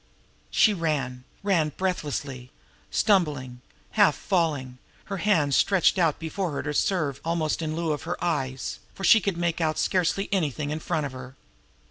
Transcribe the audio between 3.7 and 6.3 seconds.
half falling, her hands stretched out